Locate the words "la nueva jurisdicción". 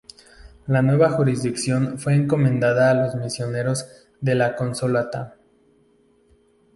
0.65-1.99